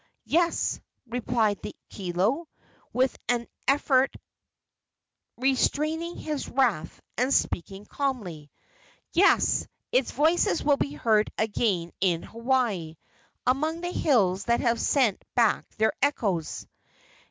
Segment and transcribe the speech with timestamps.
[0.25, 2.47] "Yes," replied the kilo,
[2.91, 4.11] with an effort
[5.37, 8.49] restraining his wrath and speaking calmly
[9.13, 12.95] "yes; its voices will be heard again in Hawaii,
[13.45, 16.65] among the hills that have sent back their echoes."